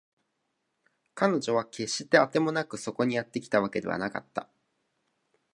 [1.13, 4.49] 彼女は決してあてもなくそこにやってきたわけではなかった